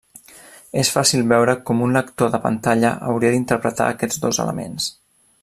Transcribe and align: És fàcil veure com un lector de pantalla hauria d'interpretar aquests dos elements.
És 0.83 0.87
fàcil 0.93 1.21
veure 1.31 1.55
com 1.67 1.83
un 1.87 1.93
lector 1.97 2.33
de 2.37 2.41
pantalla 2.47 2.95
hauria 3.11 3.33
d'interpretar 3.37 3.91
aquests 3.93 4.19
dos 4.25 4.43
elements. 4.47 4.91